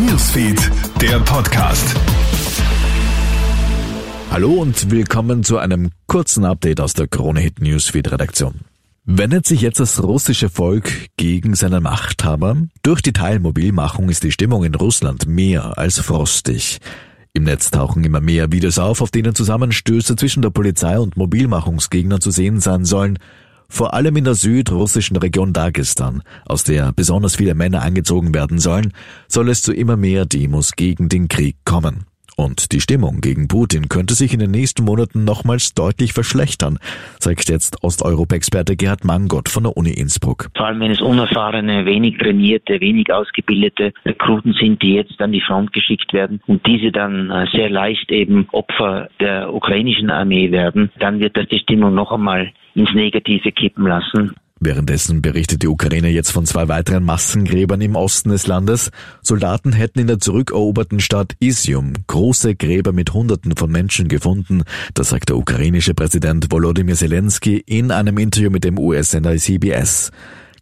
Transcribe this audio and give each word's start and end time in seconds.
Newsfeed, 0.00 0.70
der 1.02 1.18
Podcast. 1.20 1.94
Hallo 4.30 4.52
und 4.54 4.90
willkommen 4.90 5.44
zu 5.44 5.58
einem 5.58 5.90
kurzen 6.06 6.44
Update 6.44 6.80
aus 6.80 6.94
der 6.94 7.08
Krone 7.08 7.40
Hit 7.40 7.60
Newsfeed 7.60 8.10
Redaktion. 8.10 8.60
Wendet 9.04 9.46
sich 9.46 9.60
jetzt 9.60 9.80
das 9.80 10.02
russische 10.02 10.48
Volk 10.48 10.90
gegen 11.16 11.54
seinen 11.54 11.82
Machthaber? 11.82 12.56
Durch 12.82 13.02
die 13.02 13.12
Teilmobilmachung 13.12 14.08
ist 14.08 14.22
die 14.24 14.32
Stimmung 14.32 14.64
in 14.64 14.74
Russland 14.74 15.26
mehr 15.26 15.76
als 15.78 15.98
frostig. 16.00 16.78
Im 17.32 17.44
Netz 17.44 17.70
tauchen 17.70 18.02
immer 18.02 18.20
mehr 18.20 18.50
Videos 18.52 18.78
auf, 18.78 19.02
auf 19.02 19.10
denen 19.10 19.34
Zusammenstöße 19.34 20.16
zwischen 20.16 20.42
der 20.42 20.50
Polizei 20.50 20.98
und 20.98 21.18
Mobilmachungsgegnern 21.18 22.20
zu 22.20 22.30
sehen 22.30 22.60
sein 22.60 22.84
sollen. 22.86 23.18
Vor 23.68 23.94
allem 23.94 24.16
in 24.16 24.24
der 24.24 24.34
südrussischen 24.34 25.16
Region 25.16 25.52
Dagestan, 25.52 26.22
aus 26.46 26.64
der 26.64 26.92
besonders 26.92 27.36
viele 27.36 27.54
Männer 27.54 27.82
angezogen 27.82 28.34
werden 28.34 28.58
sollen, 28.58 28.92
soll 29.28 29.48
es 29.48 29.62
zu 29.62 29.72
immer 29.72 29.96
mehr 29.96 30.24
Demos 30.26 30.72
gegen 30.72 31.08
den 31.08 31.28
Krieg 31.28 31.56
kommen. 31.64 32.06
Und 32.38 32.72
die 32.72 32.82
Stimmung 32.82 33.22
gegen 33.22 33.48
Putin 33.48 33.88
könnte 33.88 34.12
sich 34.12 34.34
in 34.34 34.40
den 34.40 34.50
nächsten 34.50 34.84
Monaten 34.84 35.24
nochmals 35.24 35.72
deutlich 35.72 36.12
verschlechtern, 36.12 36.78
sagt 37.18 37.48
jetzt 37.48 37.82
Osteuropa-Experte 37.82 38.76
Gerhard 38.76 39.06
Mangott 39.06 39.48
von 39.48 39.62
der 39.62 39.74
Uni 39.74 39.90
Innsbruck. 39.90 40.50
Vor 40.54 40.66
allem 40.66 40.80
wenn 40.80 40.90
es 40.90 41.00
unerfahrene, 41.00 41.86
wenig 41.86 42.18
trainierte, 42.18 42.78
wenig 42.82 43.10
ausgebildete 43.10 43.94
Rekruten 44.04 44.52
sind, 44.52 44.82
die 44.82 44.94
jetzt 44.94 45.18
an 45.22 45.32
die 45.32 45.40
Front 45.40 45.72
geschickt 45.72 46.12
werden 46.12 46.42
und 46.46 46.66
diese 46.66 46.92
dann 46.92 47.30
äh, 47.30 47.46
sehr 47.52 47.70
leicht 47.70 48.12
eben 48.12 48.46
Opfer 48.52 49.08
der 49.18 49.54
ukrainischen 49.54 50.10
Armee 50.10 50.50
werden, 50.50 50.90
dann 50.98 51.20
wird 51.20 51.38
das 51.38 51.48
die 51.48 51.60
Stimmung 51.60 51.94
noch 51.94 52.12
einmal 52.12 52.52
ins 52.76 52.94
Negative 52.94 53.50
kippen 53.52 53.86
lassen. 53.86 54.34
Währenddessen 54.58 55.20
berichtet 55.20 55.62
die 55.62 55.68
Ukraine 55.68 56.08
jetzt 56.08 56.30
von 56.30 56.46
zwei 56.46 56.66
weiteren 56.68 57.04
Massengräbern 57.04 57.80
im 57.82 57.94
Osten 57.94 58.30
des 58.30 58.46
Landes. 58.46 58.90
Soldaten 59.20 59.72
hätten 59.72 59.98
in 59.98 60.06
der 60.06 60.18
zurückeroberten 60.18 60.98
Stadt 61.00 61.34
Isium 61.40 61.92
große 62.06 62.54
Gräber 62.54 62.92
mit 62.92 63.12
Hunderten 63.12 63.54
von 63.54 63.70
Menschen 63.70 64.08
gefunden. 64.08 64.62
Das 64.94 65.10
sagt 65.10 65.28
der 65.28 65.36
ukrainische 65.36 65.92
Präsident 65.92 66.50
Volodymyr 66.50 66.94
Zelensky 66.94 67.62
in 67.66 67.90
einem 67.90 68.16
Interview 68.16 68.50
mit 68.50 68.64
dem 68.64 68.78
US-Sender 68.78 69.36
CBS. 69.36 70.10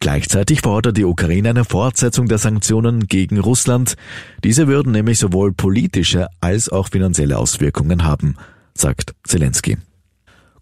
Gleichzeitig 0.00 0.62
fordert 0.62 0.96
die 0.96 1.04
Ukraine 1.04 1.50
eine 1.50 1.64
Fortsetzung 1.64 2.26
der 2.26 2.38
Sanktionen 2.38 3.06
gegen 3.06 3.38
Russland. 3.38 3.94
Diese 4.42 4.66
würden 4.66 4.90
nämlich 4.90 5.20
sowohl 5.20 5.52
politische 5.52 6.26
als 6.40 6.68
auch 6.68 6.88
finanzielle 6.88 7.38
Auswirkungen 7.38 8.04
haben, 8.04 8.34
sagt 8.74 9.14
Zelensky. 9.22 9.76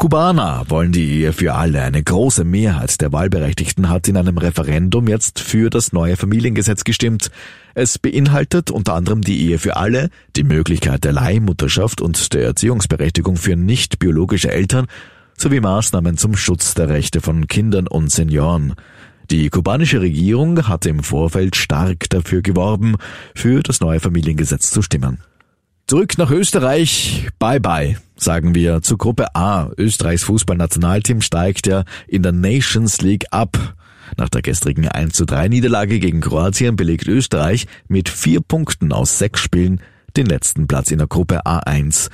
Kubaner 0.00 0.64
wollen 0.68 0.92
die 0.92 1.10
Ehe 1.10 1.32
für 1.32 1.54
alle. 1.54 1.82
Eine 1.82 2.00
große 2.00 2.44
Mehrheit 2.44 3.00
der 3.00 3.12
Wahlberechtigten 3.12 3.88
hat 3.88 4.06
in 4.06 4.16
einem 4.16 4.38
Referendum 4.38 5.08
jetzt 5.08 5.40
für 5.40 5.70
das 5.70 5.92
neue 5.92 6.16
Familiengesetz 6.16 6.84
gestimmt. 6.84 7.32
Es 7.74 7.98
beinhaltet 7.98 8.70
unter 8.70 8.94
anderem 8.94 9.22
die 9.22 9.40
Ehe 9.40 9.58
für 9.58 9.76
alle, 9.76 10.10
die 10.36 10.44
Möglichkeit 10.44 11.02
der 11.02 11.14
Leihmutterschaft 11.14 12.00
und 12.00 12.32
der 12.32 12.44
Erziehungsberechtigung 12.44 13.34
für 13.34 13.56
nicht 13.56 13.98
biologische 13.98 14.52
Eltern 14.52 14.86
sowie 15.36 15.58
Maßnahmen 15.58 16.16
zum 16.16 16.36
Schutz 16.36 16.74
der 16.74 16.88
Rechte 16.88 17.20
von 17.20 17.48
Kindern 17.48 17.88
und 17.88 18.12
Senioren. 18.12 18.74
Die 19.32 19.50
kubanische 19.50 20.00
Regierung 20.00 20.68
hatte 20.68 20.90
im 20.90 21.02
Vorfeld 21.02 21.56
stark 21.56 22.08
dafür 22.08 22.40
geworben, 22.40 22.94
für 23.34 23.64
das 23.64 23.80
neue 23.80 23.98
Familiengesetz 23.98 24.70
zu 24.70 24.80
stimmen. 24.80 25.18
Zurück 25.88 26.18
nach 26.18 26.30
Österreich. 26.30 27.28
Bye 27.38 27.60
bye, 27.60 27.96
sagen 28.14 28.54
wir 28.54 28.82
zur 28.82 28.98
Gruppe 28.98 29.34
A. 29.34 29.70
Österreichs 29.78 30.22
Fußballnationalteam 30.24 31.22
steigt 31.22 31.66
ja 31.66 31.84
in 32.06 32.22
der 32.22 32.32
Nations 32.32 33.00
League 33.00 33.24
ab. 33.30 33.74
Nach 34.18 34.28
der 34.28 34.42
gestrigen 34.42 34.86
1 34.86 35.14
zu 35.14 35.24
3 35.24 35.48
Niederlage 35.48 35.98
gegen 35.98 36.20
Kroatien 36.20 36.76
belegt 36.76 37.08
Österreich 37.08 37.66
mit 37.88 38.10
vier 38.10 38.42
Punkten 38.42 38.92
aus 38.92 39.16
sechs 39.16 39.40
Spielen 39.40 39.80
den 40.14 40.26
letzten 40.26 40.66
Platz 40.66 40.90
in 40.90 40.98
der 40.98 41.06
Gruppe 41.06 41.46
A1. 41.46 42.10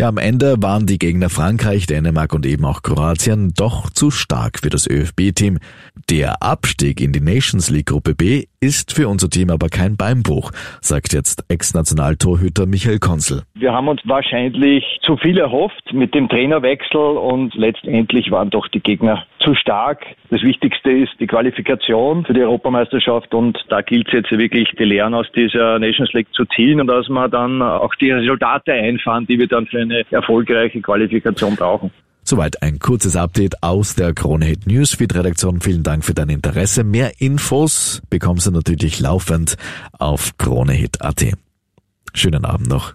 Ja, 0.00 0.08
am 0.08 0.16
Ende 0.16 0.62
waren 0.62 0.86
die 0.86 0.98
Gegner 0.98 1.28
Frankreich, 1.28 1.86
Dänemark 1.86 2.32
und 2.32 2.46
eben 2.46 2.64
auch 2.64 2.80
Kroatien 2.80 3.52
doch 3.52 3.90
zu 3.90 4.10
stark 4.10 4.60
für 4.60 4.70
das 4.70 4.86
ÖFB-Team. 4.86 5.58
Der 6.08 6.42
Abstieg 6.42 7.02
in 7.02 7.12
die 7.12 7.20
Nations 7.20 7.68
League 7.68 7.88
Gruppe 7.88 8.14
B 8.14 8.46
ist 8.60 8.94
für 8.94 9.08
unser 9.08 9.28
Team 9.28 9.50
aber 9.50 9.68
kein 9.68 9.98
Beinbruch, 9.98 10.52
sagt 10.80 11.12
jetzt 11.12 11.44
Ex-Nationaltorhüter 11.48 12.64
Michael 12.64 12.98
Konzel. 12.98 13.42
Wir 13.60 13.74
haben 13.74 13.88
uns 13.88 14.00
wahrscheinlich 14.04 14.82
zu 15.02 15.18
viel 15.18 15.36
erhofft 15.36 15.92
mit 15.92 16.14
dem 16.14 16.30
Trainerwechsel 16.30 16.98
und 16.98 17.54
letztendlich 17.54 18.30
waren 18.30 18.48
doch 18.48 18.66
die 18.68 18.80
Gegner 18.80 19.26
zu 19.40 19.54
stark. 19.54 20.06
Das 20.30 20.40
Wichtigste 20.40 20.90
ist 20.90 21.12
die 21.20 21.26
Qualifikation 21.26 22.24
für 22.24 22.32
die 22.32 22.40
Europameisterschaft 22.40 23.34
und 23.34 23.58
da 23.68 23.82
gilt 23.82 24.06
es 24.06 24.14
jetzt 24.14 24.30
wirklich, 24.30 24.70
die 24.78 24.84
Lehren 24.84 25.12
aus 25.12 25.26
dieser 25.36 25.78
Nations 25.78 26.10
League 26.14 26.32
zu 26.32 26.46
ziehen 26.46 26.80
und 26.80 26.86
dass 26.86 27.10
wir 27.10 27.28
dann 27.28 27.60
auch 27.60 27.94
die 27.96 28.10
Resultate 28.10 28.72
einfahren, 28.72 29.26
die 29.26 29.38
wir 29.38 29.46
dann 29.46 29.66
für 29.66 29.82
eine 29.82 30.04
erfolgreiche 30.10 30.80
Qualifikation 30.80 31.54
brauchen. 31.54 31.90
Soweit 32.22 32.62
ein 32.62 32.78
kurzes 32.78 33.14
Update 33.14 33.62
aus 33.62 33.94
der 33.94 34.14
Krone 34.14 34.46
Hit 34.46 34.66
Newsfeed 34.66 35.14
Redaktion. 35.14 35.60
Vielen 35.60 35.82
Dank 35.82 36.06
für 36.06 36.14
dein 36.14 36.30
Interesse. 36.30 36.82
Mehr 36.82 37.12
Infos 37.18 38.00
bekommst 38.08 38.46
du 38.46 38.52
natürlich 38.52 39.00
laufend 39.00 39.56
auf 39.98 40.38
kronehit.at. 40.38 41.34
Schönen 42.14 42.46
Abend 42.46 42.68
noch. 42.68 42.94